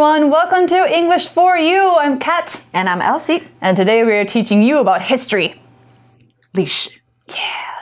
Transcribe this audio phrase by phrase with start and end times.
[0.00, 1.94] Everyone, welcome to English for You.
[1.98, 2.58] I'm Kat.
[2.72, 3.46] And I'm Elsie.
[3.60, 5.56] And today we are teaching you about history.
[6.52, 7.02] 历史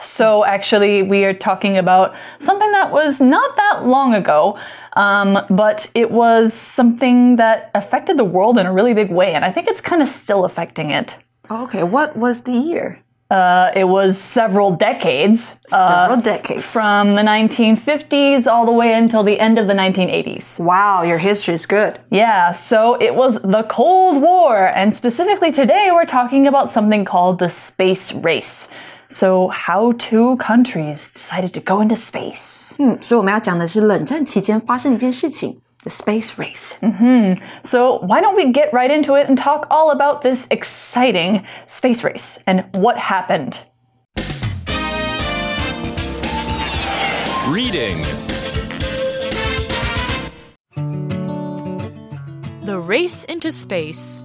[0.01, 4.59] So actually, we are talking about something that was not that long ago,
[4.97, 9.45] um, but it was something that affected the world in a really big way, and
[9.45, 11.15] I think it's kind of still affecting it.
[11.49, 13.01] Okay, what was the year?
[13.30, 15.58] Uh, it was several decades.
[15.72, 16.64] uh, Several decades.
[16.64, 20.60] from the 1950s all the way until the end of the 1980s.
[20.60, 21.98] Wow, your history is good.
[22.10, 27.38] Yeah, so it was the Cold War, and specifically today we're talking about something called
[27.38, 28.68] the space race.
[29.08, 32.72] So, how two countries decided to go into space.
[32.78, 38.07] 嗯，所以我们要讲的是冷战期间发生的一件事情 ，the space race。So, mm-hmm.
[38.07, 42.39] why don't we get right into it and talk all about this exciting space race
[42.47, 43.63] and what happened?
[47.47, 48.01] Reading.
[52.61, 54.23] The Race into Space.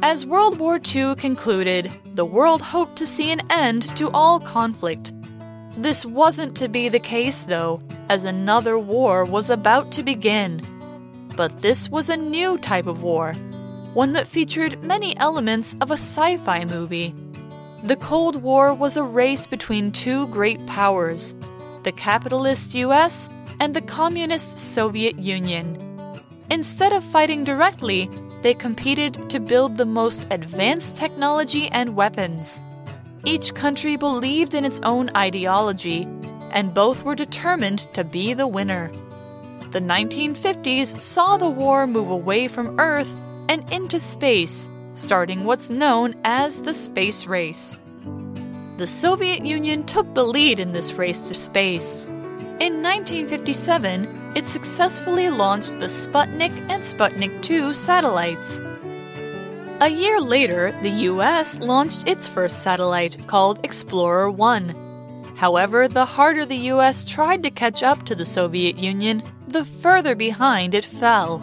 [0.00, 5.12] As World War II concluded, the world hoped to see an end to all conflict.
[5.76, 10.62] This wasn't to be the case, though, as another war was about to begin.
[11.36, 13.34] But this was a new type of war,
[13.92, 17.14] one that featured many elements of a sci fi movie.
[17.82, 21.34] The Cold War was a race between two great powers
[21.82, 23.28] the capitalist US
[23.60, 25.78] and the communist Soviet Union.
[26.50, 28.10] Instead of fighting directly,
[28.42, 32.60] they competed to build the most advanced technology and weapons.
[33.24, 36.06] Each country believed in its own ideology,
[36.50, 38.90] and both were determined to be the winner.
[39.70, 43.16] The 1950s saw the war move away from Earth
[43.48, 47.78] and into space, starting what's known as the space race.
[48.76, 52.06] The Soviet Union took the lead in this race to space.
[52.60, 58.60] In 1957, it successfully launched the Sputnik and Sputnik 2 satellites.
[59.78, 65.34] A year later, the US launched its first satellite, called Explorer 1.
[65.36, 70.14] However, the harder the US tried to catch up to the Soviet Union, the further
[70.14, 71.42] behind it fell.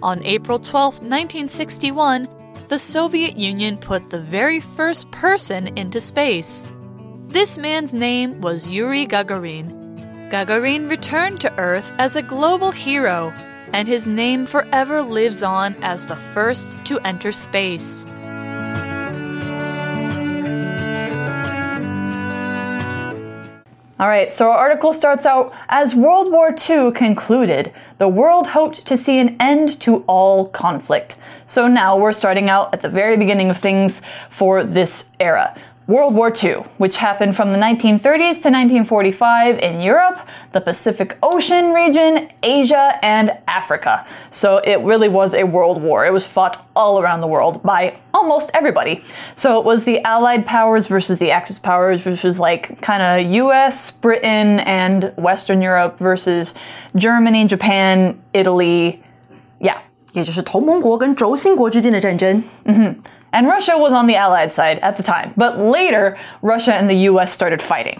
[0.00, 2.28] On April 12, 1961,
[2.68, 6.64] the Soviet Union put the very first person into space.
[7.26, 10.30] This man's name was Yuri Gagarin.
[10.30, 13.34] Gagarin returned to Earth as a global hero,
[13.72, 18.06] and his name forever lives on as the first to enter space.
[23.98, 28.86] All right, so our article starts out as World War II concluded, the world hoped
[28.86, 31.16] to see an end to all conflict.
[31.46, 35.56] So now we're starting out at the very beginning of things for this era.
[35.87, 41.73] World War II, which happened from the 1930s to 1945 in Europe, the Pacific Ocean
[41.73, 44.05] region, Asia, and Africa.
[44.29, 46.05] So it really was a world war.
[46.05, 49.03] It was fought all around the world by almost everybody.
[49.35, 53.29] So it was the Allied powers versus the Axis powers, which was like kind of
[53.31, 56.53] US, Britain, and Western Europe versus
[56.95, 59.01] Germany, Japan, Italy.
[59.59, 59.81] Yeah.
[60.13, 62.43] 也就是同盟国跟轴心国之间的战争。
[63.35, 65.33] And Russia was on the Allied side at the time.
[65.37, 67.99] But later, Russia and the US started fighting.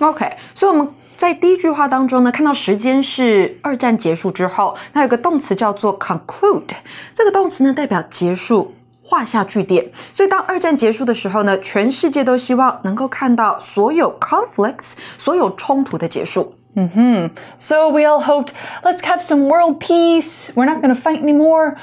[0.00, 6.70] OK，所以我们在第一句话当中呢，看到时间是二战结束之后，那有个动词叫做 conclude，
[7.12, 8.74] 这个动词呢代表结束。
[9.10, 16.54] 画下句点，所以当二战结束的时候呢，全世界都希望能够看到所有 conflicts，所有冲突的结束。
[17.56, 18.50] So we all hoped,
[18.82, 20.50] let's have some world peace.
[20.54, 21.76] We're not going to fight anymore.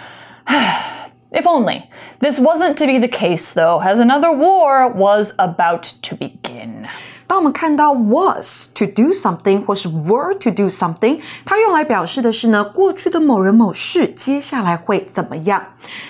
[1.33, 1.89] if only.
[2.19, 6.89] This wasn't to be the case, though, as another war was about to begin.
[7.31, 15.65] 当我们看到 was to do something 或是 were to do something，它用来表示的是呢过去的某人某事接下来会怎么样。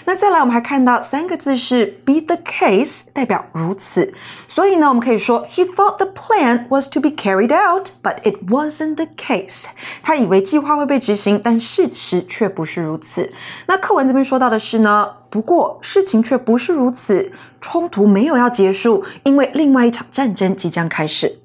[0.07, 4.15] 那再来，我们还看到三个字是 be the case，代表如此。
[4.49, 9.67] 所以呢，我们可以说 he thought the plan was to be carried out，but it wasn't the case。
[10.03, 13.31] 他以为计划会被执行，但事实却不是如此。
[13.67, 15.17] 那课文这边说到的是呢。
[15.31, 17.31] 不过，事情却不是如此，
[17.62, 21.40] 冲突没有要结束，因为另外一场战争即将开始。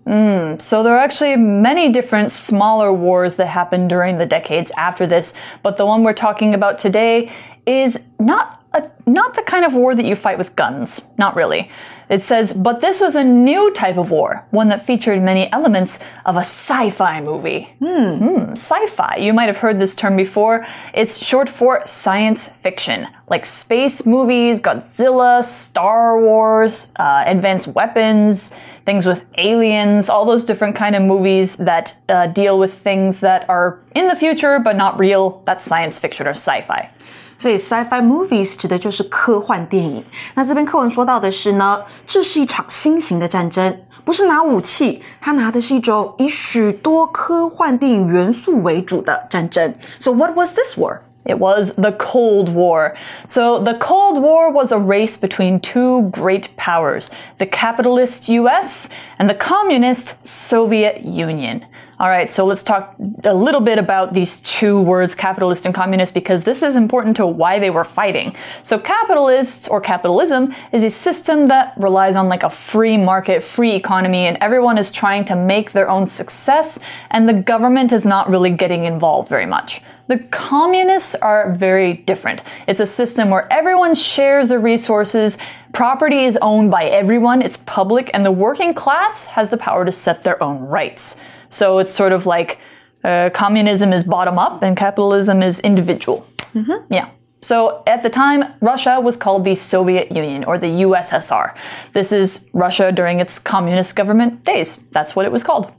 [0.59, 5.35] So there are actually many different smaller wars that happened during the decades after this,
[5.63, 7.29] but the one we're talking about today
[7.65, 11.02] is not a, not the kind of war that you fight with guns.
[11.18, 11.70] Not really.
[12.10, 16.00] It says, but this was a new type of war, one that featured many elements
[16.26, 17.74] of a sci fi movie.
[17.80, 19.18] Hmm, hmm sci fi.
[19.18, 20.66] You might have heard this term before.
[20.94, 28.52] It's short for science fiction, like space movies, Godzilla, Star Wars, uh, advanced weapons,
[28.86, 33.50] things with aliens, all those different kind of movies that uh, deal with things that
[33.50, 35.42] are in the future but not real.
[35.46, 36.92] That's science fiction or sci fi.
[37.39, 40.05] 所以 sci-fi movies 指的就是科幻电影。
[40.35, 49.75] 那这边课文说到的是呢，这是一场新型的战争，不是拿武器，它拿的是一种以许多科幻电影元素为主的战争。
[49.99, 51.01] So what was this war?
[51.23, 52.95] It was the Cold War.
[53.29, 58.89] So the Cold War was a race between two great powers, the capitalist US
[59.19, 61.61] and the communist Soviet Union.
[61.98, 62.94] All right, so let's talk
[63.24, 67.26] a little bit about these two words, capitalist and communist, because this is important to
[67.26, 68.36] why they were fighting.
[68.64, 73.72] So capitalist or capitalism is a system that relies on like a free market, free
[73.72, 76.80] economy, and everyone is trying to make their own success,
[77.12, 79.80] and the government is not really getting involved very much.
[80.08, 82.44] The communists are very different.
[82.68, 85.38] It's a system where everyone shares the resources,
[85.72, 89.94] property is owned by everyone, it's public, and the working class has the power to
[89.94, 91.16] set their own rights.
[91.49, 92.59] So it's sort of like
[93.03, 96.25] uh, communism is bottom up and capitalism is individual.
[96.55, 96.93] Mm-hmm.
[96.93, 97.07] Yeah.
[97.43, 101.55] So at the time, Russia was called the Soviet Union or the USSR.
[101.95, 104.79] This is Russia during its communist government days.
[104.93, 105.73] That's what it was called.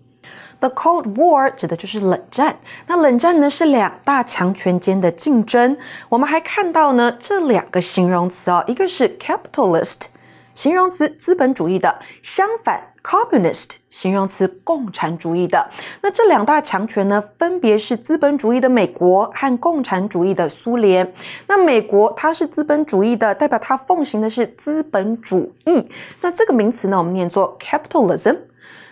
[0.59, 2.57] The Cold War 指的就是冷战。
[2.87, 5.77] 那冷战呢是两大强权间的竞争。
[6.09, 10.05] 我们还看到呢这两个形容词哦，一个是 capitalist，
[10.53, 15.66] 形容词资本主义的，相反 communist 形容词共产主义的。
[16.02, 21.14] 那这两大强权呢，分别是资本主义的美国和共产主义的苏联。
[21.46, 25.90] 那美国它是资本主义的，代表它奉行的是资本主义。
[26.20, 28.36] 那这个名词呢，我们念作 capitalism。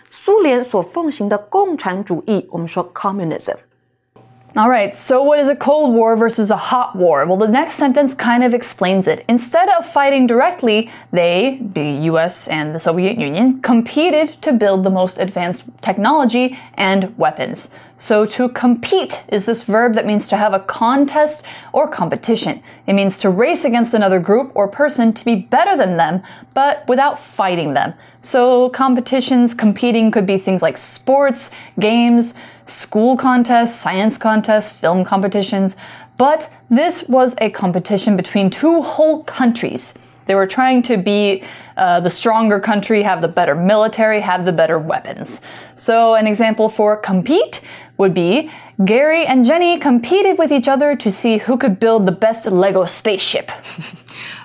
[0.09, 3.53] 苏联所奉行的共产主义，我们说 communism。
[4.57, 7.25] All right, so what is a Cold War versus a hot war?
[7.25, 9.25] Well, the next sentence kind of explains it.
[9.27, 14.89] Instead of fighting directly, they, the US and the Soviet Union, competed to build the
[14.89, 17.69] most advanced technology and weapons.
[17.97, 22.63] So to compete is this verb that means to have a contest or competition.
[22.87, 26.23] It means to race against another group or person to be better than them,
[26.53, 27.93] but without fighting them.
[28.21, 32.33] So competitions, competing could be things like sports, games,
[32.66, 35.76] school contests, science contests, film competitions,
[36.16, 39.94] but this was a competition between two whole countries.
[40.26, 41.42] They were trying to be
[41.76, 45.40] uh, the stronger country, have the better military, have the better weapons.
[45.74, 47.60] So, an example for compete
[47.96, 48.48] would be
[48.84, 52.84] Gary and Jenny competed with each other to see who could build the best Lego
[52.84, 53.50] spaceship.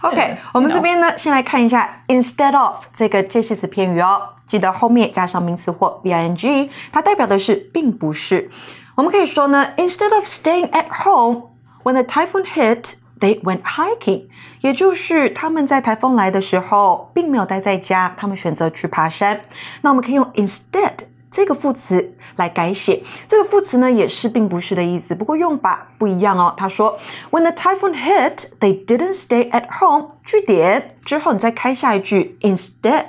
[0.01, 4.29] OK，我 们这边呢，先来看一下 instead of 这个介系词片语哦。
[4.50, 8.50] 记得后面加上名词或 ing，它代表的是并不是。
[8.96, 11.50] 我们可以说呢，instead of staying at home
[11.84, 12.94] when the typhoon hit。
[13.20, 14.28] They went hiking，
[14.62, 19.42] 也就是他们在台风来的时候，并没有待在家，他们选择去爬山。
[19.82, 20.94] 那我们可以用 instead
[21.30, 23.02] 这个副词来改写。
[23.26, 26.54] 这个副词呢，也是并不是的意思，不过用法不一样哦。
[26.56, 26.98] 他说
[27.30, 30.12] ，When the typhoon hit, they didn't stay at home。
[30.24, 33.04] 句点之后，你再开下一句，Instead。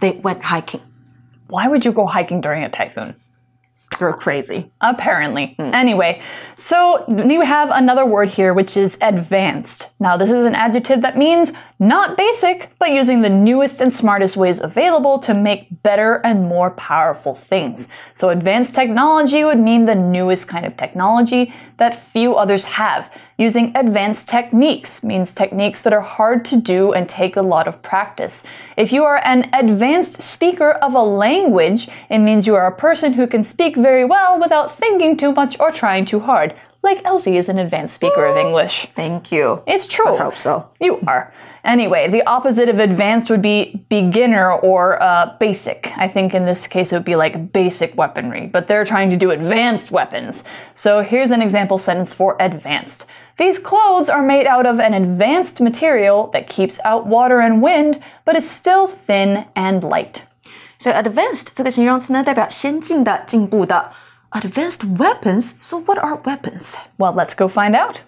[0.00, 0.82] They went hiking.
[1.48, 3.16] Why would you go hiking during a typhoon?
[4.00, 4.70] You're crazy.
[4.80, 5.54] Apparently.
[5.58, 5.72] Mm.
[5.72, 6.20] Anyway,
[6.56, 9.88] so we have another word here, which is advanced.
[10.00, 14.36] Now, this is an adjective that means not basic, but using the newest and smartest
[14.36, 17.88] ways available to make better and more powerful things.
[18.14, 23.16] So, advanced technology would mean the newest kind of technology that few others have.
[23.36, 27.82] Using advanced techniques means techniques that are hard to do and take a lot of
[27.82, 28.44] practice.
[28.76, 33.14] If you are an advanced speaker of a language, it means you are a person
[33.14, 37.37] who can speak very well without thinking too much or trying too hard Like Elsie
[37.37, 38.87] is an advanced speaker of English.
[38.95, 39.61] Thank you.
[39.67, 40.15] It's true.
[40.15, 40.69] I hope so.
[40.79, 41.33] You are.
[41.65, 45.91] Anyway, the opposite of advanced would be beginner or uh, basic.
[45.97, 49.17] I think in this case it would be like basic weaponry, but they're trying to
[49.17, 50.45] do advanced weapons.
[50.73, 53.05] So here's an example sentence for advanced.
[53.37, 57.99] These clothes are made out of an advanced material that keeps out water and wind,
[58.23, 60.23] but is still thin and light.
[60.79, 63.91] So advanced 这个形容词呢，代表先进的、进步的。
[64.36, 65.54] Advanced weapons.
[65.60, 66.76] So what are weapons?
[66.98, 68.02] Well, let's go find out.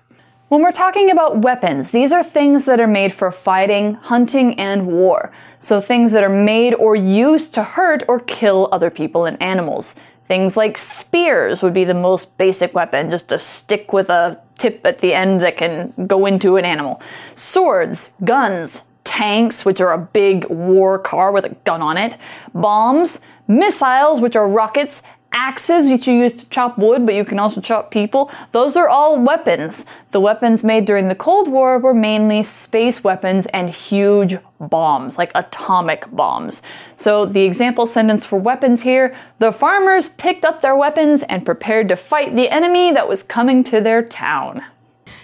[0.49, 4.89] When we're talking about weapons, these are things that are made for fighting, hunting, and
[4.89, 5.31] war.
[5.61, 9.95] So things that are made or used to hurt or kill other people and animals.
[10.27, 14.85] Things like spears would be the most basic weapon, just a stick with a tip
[14.85, 17.01] at the end that can go into an animal.
[17.37, 22.17] Swords, guns, tanks, which are a big war car with a gun on it,
[22.53, 25.03] bombs, missiles, which are rockets,
[25.34, 28.30] axes, which you use to chop wood, but you can also chop people.
[28.52, 29.86] Those are all weapons.
[30.12, 35.32] The weapons made during the Cold War were mainly space weapons and huge bombs, like
[35.34, 36.62] atomic bombs.
[36.98, 41.88] So the example sentence for weapons here the farmers picked up their weapons and prepared
[41.90, 44.62] to fight the enemy that was coming to their town.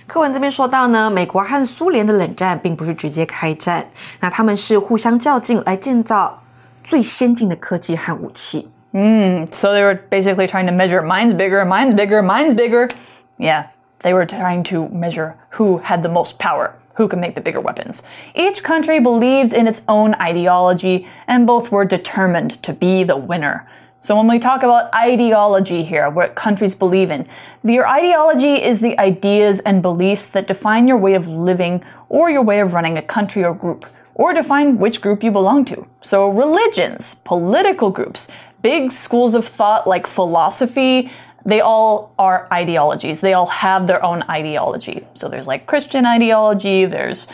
[0.08, 3.90] 课文这边说到呢，美国和苏联的冷战并不是直接开战，
[4.22, 6.44] 那他们是互相较劲来建造
[6.82, 8.70] 最先进的科技和武器。
[8.95, 12.91] Mm, so they were basically trying to measure mine's bigger, mine's bigger, mine's bigger.
[13.39, 13.71] Yeah,
[14.01, 17.61] they were trying to measure who had the most power, who could make the bigger
[17.61, 18.03] weapons.
[18.35, 23.67] Each country believed in its own ideology, and both were determined to be the winner.
[24.01, 27.27] So when we talk about ideology here, what countries believe in,
[27.63, 32.43] your ideology is the ideas and beliefs that define your way of living or your
[32.43, 35.87] way of running a country or group, or define which group you belong to.
[36.03, 38.27] So religions, political groups,
[38.63, 41.11] big schools of thought like philosophy,
[41.45, 43.21] they all are ideologies.
[43.21, 45.07] They all have their own ideology.
[45.15, 47.27] So there's like Christian ideology, there's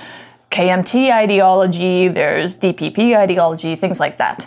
[0.50, 4.46] KMT ideology, there's DPP ideology, things like that.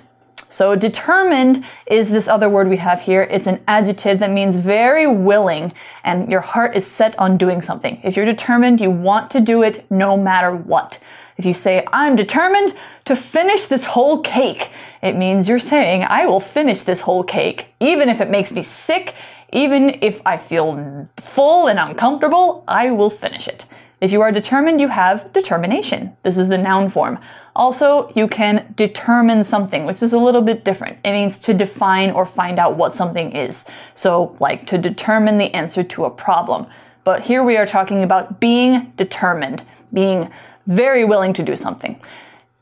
[0.52, 3.24] So determined is this other word we have here.
[3.24, 5.72] It's an adjective that means very willing
[6.04, 8.02] and your heart is set on doing something.
[8.04, 11.00] If you're determined, you want to do it no matter what.
[11.38, 12.74] If you say, I'm determined
[13.06, 14.70] to finish this whole cake,
[15.02, 18.62] it means you're saying, I will finish this whole cake, even if it makes me
[18.62, 19.16] sick,
[19.54, 23.66] even if I feel full and uncomfortable, I will finish it.
[24.02, 26.18] If you are determined, you have determination.
[26.24, 27.20] This is the noun form.
[27.56, 30.98] Also, you can determine something, which is a little bit different.
[31.06, 33.64] It means to define or find out what something is.
[33.94, 36.66] So, like to determine the answer to a problem.
[37.04, 40.32] But here we are talking about being determined, being
[40.66, 42.02] very willing to do something.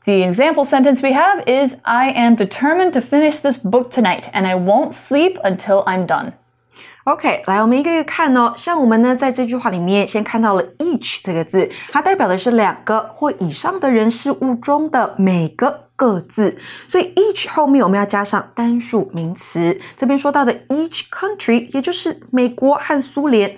[0.04, 4.46] The example sentence we have is I am determined to finish this book tonight and
[4.46, 6.34] I won't sleep until I'm done.
[7.10, 8.54] OK，来，我们一个一个看哦。
[8.56, 16.56] 像我们呢，在这句话里面先看到了 each 这个字，它代表的是两个或以上的人事物中的每个各自，
[16.88, 19.80] 所以 each 后面我们要加上单数名词。
[19.96, 23.56] 这边说到的 each country，也就是美国和苏联。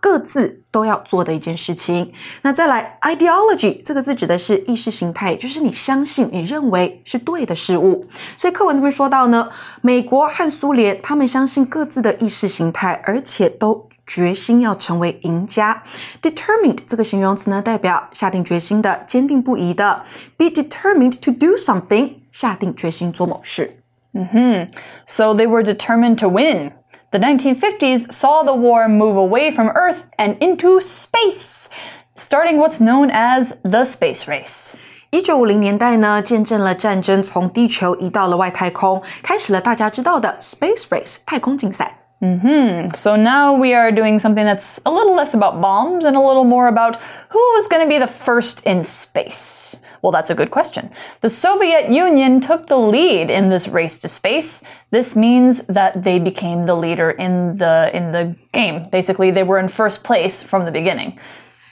[0.00, 2.12] 各自都要做的一件事情。
[2.42, 8.06] 那再来，ideology 这个字指的是意识形态，就是你相信、你认为是对的事物。
[8.36, 9.50] 所以课文这边说到呢，
[9.82, 15.82] 美国和苏联他们相信各自的意识形态，而且都决心要成为赢家。
[16.22, 20.04] Determined 这个形容词呢，代表下定决心的、坚定不移的。
[20.36, 23.82] Be determined to do something，下定决心做某事。
[24.14, 24.68] 嗯哼
[25.06, 26.72] ，So they were determined to win.
[27.11, 31.67] The 1950s saw the war move away from Earth and into space,
[32.15, 34.75] starting what's known as the space race.
[35.11, 41.99] 一九五零年代呢，见证了战争从地球移到了外太空，开始了大家知道的 space race 太空竞赛。
[42.20, 42.96] Mm -hmm.
[42.96, 46.44] So now we are doing something that's a little less about bombs and a little
[46.44, 46.96] more about
[47.28, 49.78] who is going to be the first in space.
[50.02, 50.90] Well, that's a good question.
[51.20, 54.62] The Soviet Union took the lead in this race to space.
[54.90, 58.88] This means that they became the leader in the in the game.
[58.90, 61.18] Basically, they were in first place from the beginning.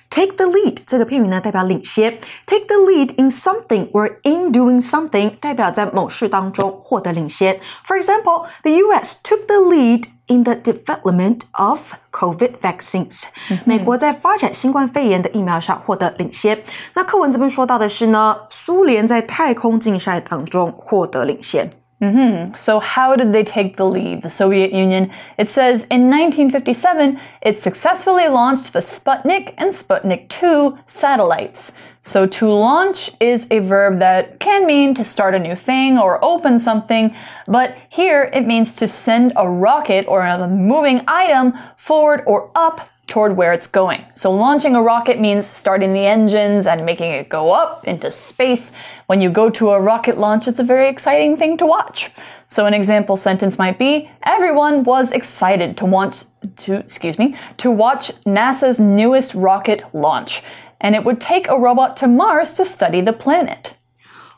[0.09, 2.19] Take the lead 这个片语呢，代表领先。
[2.45, 7.61] Take the lead in something or in doing something，代表在某事当中获得领先。
[7.87, 9.19] For example, the U.S.
[9.23, 13.23] took the lead in the development of COVID vaccines。
[13.63, 16.61] 美国在发展新冠肺炎的疫苗上获得领先。
[16.93, 21.69] 那课文这边说到的是呢，苏联在太空竞赛当中获得领先。
[22.06, 22.56] Mm -hmm.
[22.56, 24.22] So, how did they take the lead?
[24.22, 30.76] The Soviet Union, it says in 1957, it successfully launched the Sputnik and Sputnik 2
[30.86, 31.72] satellites.
[32.00, 36.24] So, to launch is a verb that can mean to start a new thing or
[36.24, 37.14] open something,
[37.46, 42.80] but here it means to send a rocket or a moving item forward or up
[43.06, 44.04] toward where it's going.
[44.14, 48.72] So launching a rocket means starting the engines and making it go up into space.
[49.06, 52.10] When you go to a rocket launch, it's a very exciting thing to watch.
[52.48, 57.70] So an example sentence might be, everyone was excited to want to, excuse me, to
[57.70, 60.42] watch NASA's newest rocket launch.
[60.80, 63.75] And it would take a robot to Mars to study the planet.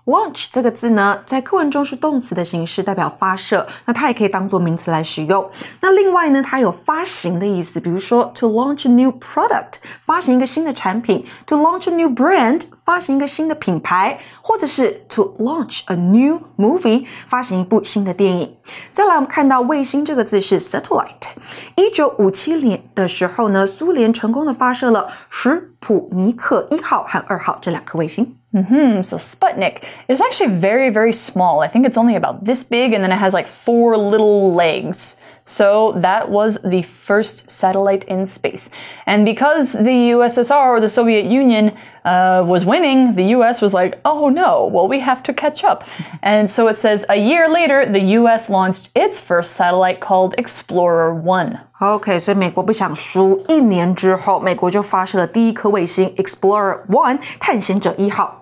[0.09, 3.67] Launch 这个字呢，在课文中是动词的形式，代表发射。
[3.85, 5.51] 那它也可以当做名词来使用。
[5.83, 18.57] 那另外呢，它有发行的意思，比如说 to launch a new product，发行一个新的产品；to launch a new brand，发行一个新的品牌；或者是 to launch a new movie，发行一部新的电影。
[18.95, 21.35] 再来，我们看到卫星这个字是 satellite。
[21.77, 28.38] 一九五七年的时候呢，苏联成功的发射了史普尼克一号和二号这两颗卫星。
[28.54, 31.62] Hmm, so Sputnik is actually very, very small.
[31.62, 35.18] I think it's only about this big, and then it has like four little legs.
[35.46, 38.70] So that was the first satellite in space.
[39.06, 41.74] And because the USSR or the Soviet Union
[42.06, 45.84] uh, was winning, the US was like, oh no, well, we have to catch up.
[46.22, 51.14] and so it says a year later, the US launched its first satellite called Explorer
[51.14, 51.60] 1.
[51.80, 58.37] OK，所以美国不想输，一年之后，美国就发射了第一颗卫星 Explorer One 探险者一号。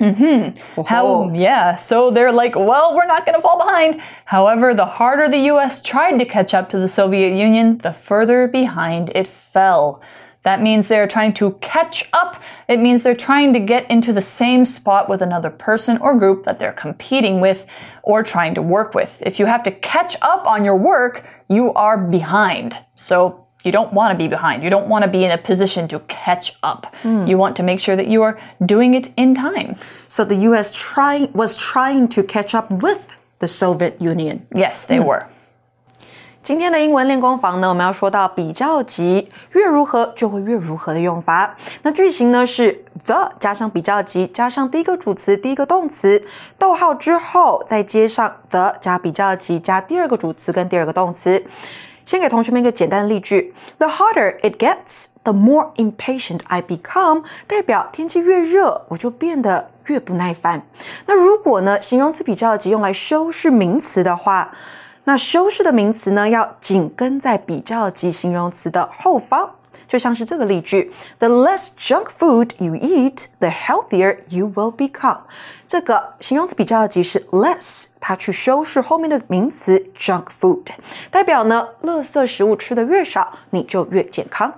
[0.00, 0.82] Mm-hmm.
[0.82, 1.76] How, yeah.
[1.76, 4.00] So they're like, well, we're not going to fall behind.
[4.24, 8.46] However, the harder the US tried to catch up to the Soviet Union, the further
[8.46, 10.02] behind it fell.
[10.42, 12.40] That means they're trying to catch up.
[12.68, 16.44] It means they're trying to get into the same spot with another person or group
[16.44, 17.66] that they're competing with
[18.04, 19.20] or trying to work with.
[19.26, 22.76] If you have to catch up on your work, you are behind.
[22.94, 24.63] So you don't want to be behind.
[24.63, 26.87] You don't want to be in a position to catch up.
[27.03, 27.27] Mm.
[27.27, 29.75] You want to make sure that you are doing it in time.
[30.07, 33.07] So the US trying was trying to catch up with
[33.39, 34.47] the Soviet Union.
[34.55, 35.05] Yes, they mm.
[35.05, 35.25] were.
[36.43, 41.55] 今天的英文练功房呢，我们要说到比较级，越如何就会越如何的用法。
[41.83, 46.25] 那句型呢是 the 加上比较级，加上第一个主词，第一个动词，
[46.57, 51.45] 逗号之后再接上 the 加比较级加第二个主词跟第二个动词。
[52.06, 57.24] 先给同学们一个简单的例句：The harder it gets, the more impatient I become。
[57.48, 60.64] 代表天气越热，我就变得越不耐烦。
[61.06, 64.52] 那如果呢，形容词比较级用来修饰名词的话，
[65.02, 69.55] 那修饰的名词呢，要紧跟在比较级形容词的后方。
[69.86, 75.20] 就像是这个例句：The less junk food you eat, the healthier you will become。
[75.68, 80.64] 这个形容词比较级是 less，它去修饰后面的名词 junk food，
[81.10, 84.52] 代表呢，垃圾食物吃的越少，你就越健康。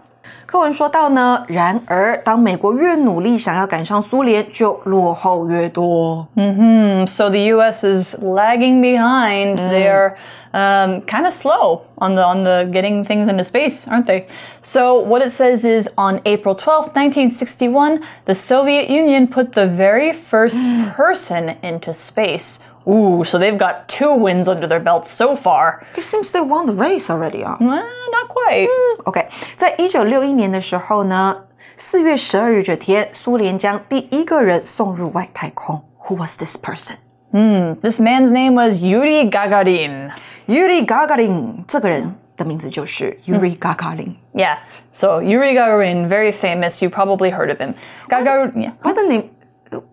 [0.46, 6.28] 课文说到呢，然而当美国越努力想要赶上苏联，就落后越多。
[6.36, 7.84] 嗯哼，So the U.S.
[7.84, 9.58] is lagging behind.
[9.58, 10.16] They're
[10.52, 14.26] um, kind of slow on the on the getting things into space, aren't they?
[14.62, 20.14] So what it says is on April 12th, 1961, the Soviet Union put the very
[20.14, 20.64] first
[20.96, 22.60] person into space.
[22.88, 25.86] Ooh, so they've got two wins under their belt so far.
[25.96, 27.42] It seems they won the race already.
[27.42, 27.58] Huh?
[27.62, 28.68] Well, not quite.
[29.06, 31.46] OK，在一九六一年的时候呢，
[31.78, 35.82] 四月十二日这天，苏联将第一个人送入外太空。
[36.08, 36.98] Who was this person?
[37.32, 40.12] Hmm, this man's name was Yuri Gagarin.
[40.48, 44.16] Yuri Gagarin 这个人的名字就是 Yuri Gagarin.
[44.34, 44.58] Yeah,
[44.92, 46.84] so Yuri Gagarin, very famous.
[46.84, 47.76] You probably heard of him.
[48.10, 48.52] Gagarin.
[48.62, 48.74] Yeah.
[48.82, 49.30] What the name?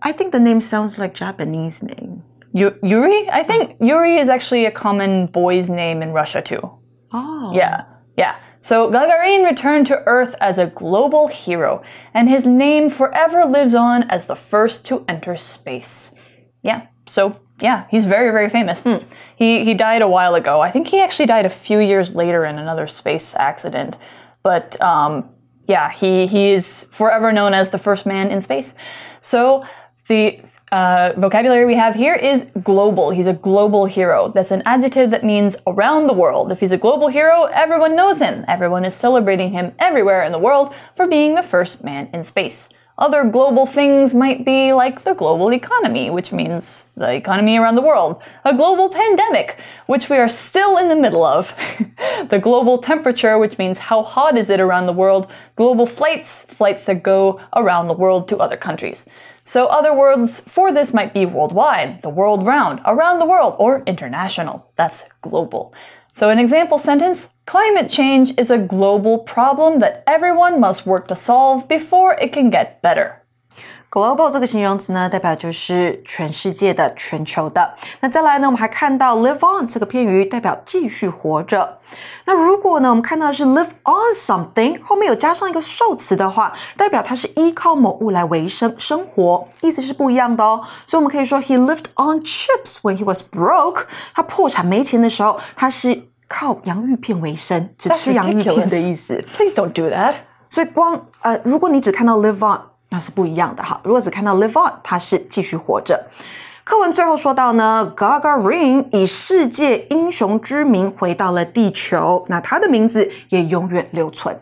[0.02, 2.24] I think the name sounds like Japanese name.
[2.55, 3.29] Yuri?
[3.29, 6.61] I think Yuri is actually a common boy's name in Russia too.
[7.11, 7.51] Oh.
[7.53, 7.83] Yeah,
[8.17, 8.37] yeah.
[8.61, 14.03] So Gagarin returned to Earth as a global hero, and his name forever lives on
[14.03, 16.15] as the first to enter space.
[16.63, 18.83] Yeah, so yeah, he's very, very famous.
[18.83, 19.05] Mm.
[19.35, 20.61] He, he died a while ago.
[20.61, 23.97] I think he actually died a few years later in another space accident.
[24.43, 25.29] But um,
[25.65, 28.75] yeah, he, he is forever known as the first man in space.
[29.19, 29.63] So
[30.07, 30.41] the
[30.71, 33.11] uh, vocabulary we have here is global.
[33.11, 34.31] He's a global hero.
[34.33, 36.51] That's an adjective that means around the world.
[36.51, 38.43] If he's a global hero, everyone knows him.
[38.47, 42.69] Everyone is celebrating him everywhere in the world for being the first man in space.
[42.97, 47.81] Other global things might be like the global economy, which means the economy around the
[47.81, 48.23] world.
[48.45, 51.53] A global pandemic, which we are still in the middle of.
[52.29, 55.29] the global temperature, which means how hot is it around the world.
[55.57, 59.05] Global flights, flights that go around the world to other countries.
[59.47, 63.83] So other words for this might be worldwide, the world round, around the world, or
[63.85, 64.71] international.
[64.75, 65.71] That's global.
[66.13, 71.15] So an example sentence, climate change is a global problem that everyone must work to
[71.15, 73.21] solve before it can get better.
[73.95, 77.73] Global 这个形容词呢，代表就是全世界的、全球的。
[78.01, 81.79] 那再来呢，我们还看到 live on 这个片语，代表继续活着。
[82.25, 90.61] 那如果呢，我们看到的是 live on something，后面有加上一个受词的话，代表它是依靠某物来维生、生活，意思是不一样的哦。
[90.85, 93.83] 所以我们可以说 he lived on chips when he was broke。
[94.13, 99.23] 他破产没钱的时候，他是靠洋芋片为生，只吃洋芋片的意思。
[99.37, 100.15] Please don't do that。
[100.49, 102.59] 所以光呃，如果你只看到 live on。
[102.94, 103.80] 那是不一样的哈。
[103.84, 106.06] 如果只看到 live on，它是继续活着。
[106.64, 114.40] 课文最后说到呢，Gagarin 以世界英雄之名回到了地球，那他的名字也永远留存。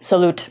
[0.00, 0.46] Salute.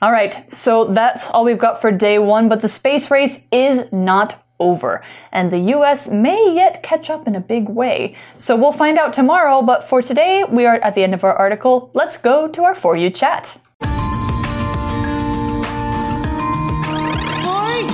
[0.00, 3.92] All right, so that's all we've got for day one, but the space race is
[3.92, 8.14] not over, and the US may yet catch up in a big way.
[8.38, 11.34] So we'll find out tomorrow, but for today, we are at the end of our
[11.34, 11.90] article.
[11.92, 13.56] Let's go to our For You chat.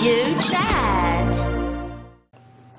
[0.06, 1.36] You chat.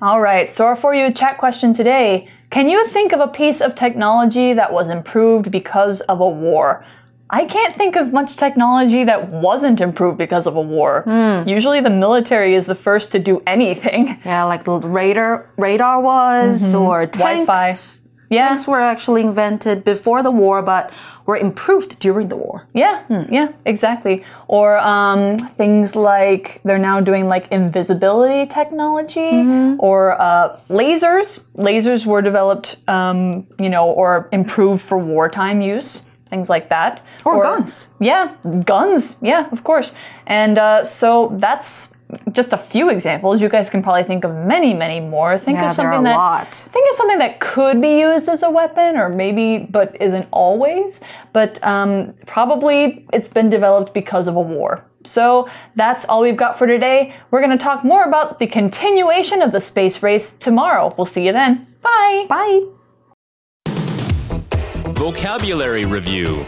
[0.01, 3.59] All right, so our For You chat question today Can you think of a piece
[3.59, 6.85] of technology that was improved because of a war?
[7.29, 11.01] I can't think of much technology that wasn't improved because of a war.
[11.01, 11.49] Hmm.
[11.49, 14.21] Usually the military is the first to do anything.
[14.25, 16.81] Yeah, like the radar radar was mm-hmm.
[16.81, 17.47] or tanks.
[17.47, 18.03] Wi-Fi.
[18.29, 18.49] Yeah.
[18.49, 20.91] Tanks were actually invented before the war, but
[21.27, 22.65] were improved during the war.
[22.73, 24.23] Yeah, yeah, exactly.
[24.47, 31.43] Or um, things like they're now doing like invisibility technology or uh, lasers.
[31.55, 36.01] Lasers were developed, um, you know, or improved for wartime use.
[36.29, 37.01] Things like that.
[37.23, 37.89] Or guns.
[37.99, 38.33] Yeah,
[38.65, 39.17] guns.
[39.21, 39.93] Yeah, of course.
[40.25, 41.93] And uh, so that's
[42.31, 43.41] just a few examples.
[43.41, 45.37] You guys can probably think of many, many more.
[45.37, 46.47] Think Yeah, of there are something a that lot.
[46.55, 51.01] think of something that could be used as a weapon, or maybe but isn't always.
[51.33, 54.85] But um, probably it's been developed because of a war.
[55.03, 57.13] So that's all we've got for today.
[57.31, 60.93] We're going to talk more about the continuation of the space race tomorrow.
[60.97, 61.67] We'll see you then.
[61.81, 62.25] Bye.
[62.27, 62.61] Bye.
[64.93, 66.43] Vocabulary Review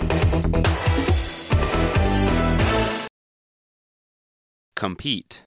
[4.76, 5.44] Compete.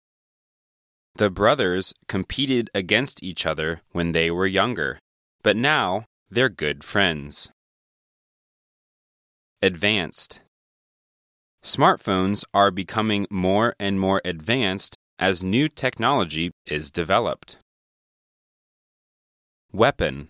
[1.14, 4.98] The brothers competed against each other when they were younger,
[5.42, 7.50] but now they're good friends.
[9.60, 10.40] Advanced.
[11.62, 17.58] Smartphones are becoming more and more advanced as new technology is developed.
[19.72, 20.28] Weapon.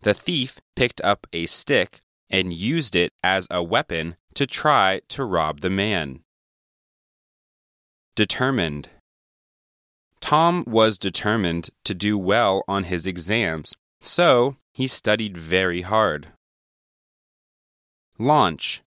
[0.00, 5.24] The thief picked up a stick and used it as a weapon to try to
[5.24, 6.20] rob the man.
[8.16, 8.88] Determined.
[10.20, 16.28] Tom was determined to do well on his exams, so he studied very hard.
[18.18, 18.82] Launch.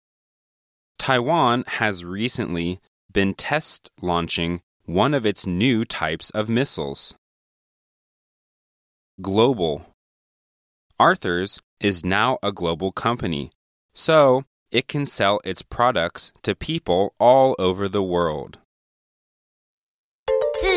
[0.98, 2.80] Taiwan has recently
[3.12, 7.16] been test launching one of its new types of missiles.
[9.22, 9.86] Global.
[11.00, 13.52] Arthur's is now a global company,
[13.94, 18.60] so it can sell its products to people all over the world.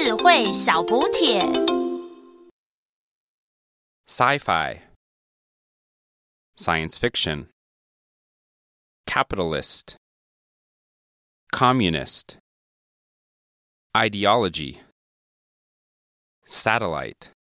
[0.05, 1.39] 智慧小补帖。
[4.05, 4.81] Sci fi,
[6.55, 7.47] Science fiction,
[9.07, 9.95] Capitalist,
[11.51, 12.37] Communist,
[13.95, 14.81] Ideology,
[16.45, 17.31] Satellite.